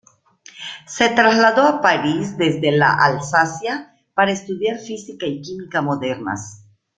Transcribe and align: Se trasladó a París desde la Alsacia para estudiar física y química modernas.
Se 0.87 1.09
trasladó 1.09 1.61
a 1.61 1.79
París 1.79 2.35
desde 2.35 2.71
la 2.71 2.91
Alsacia 2.91 3.95
para 4.15 4.31
estudiar 4.31 4.79
física 4.79 5.27
y 5.27 5.41
química 5.41 5.83
modernas. 5.83 6.65